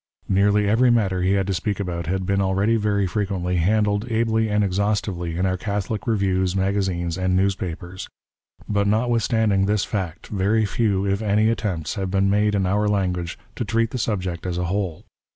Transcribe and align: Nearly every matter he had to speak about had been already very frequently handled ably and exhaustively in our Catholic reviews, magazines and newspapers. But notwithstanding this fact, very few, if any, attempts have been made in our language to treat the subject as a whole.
Nearly 0.27 0.67
every 0.67 0.89
matter 0.89 1.21
he 1.21 1.33
had 1.33 1.45
to 1.45 1.53
speak 1.53 1.79
about 1.79 2.07
had 2.07 2.25
been 2.25 2.41
already 2.41 2.75
very 2.75 3.05
frequently 3.05 3.57
handled 3.57 4.11
ably 4.11 4.49
and 4.49 4.63
exhaustively 4.63 5.37
in 5.37 5.45
our 5.45 5.57
Catholic 5.57 6.07
reviews, 6.07 6.55
magazines 6.55 7.19
and 7.19 7.35
newspapers. 7.35 8.09
But 8.67 8.87
notwithstanding 8.87 9.67
this 9.67 9.85
fact, 9.85 10.25
very 10.25 10.65
few, 10.65 11.05
if 11.05 11.21
any, 11.21 11.49
attempts 11.49 11.93
have 12.01 12.09
been 12.09 12.31
made 12.31 12.55
in 12.55 12.65
our 12.65 12.87
language 12.87 13.37
to 13.55 13.63
treat 13.63 13.91
the 13.91 13.99
subject 13.99 14.47
as 14.47 14.57
a 14.57 14.63
whole. 14.65 15.03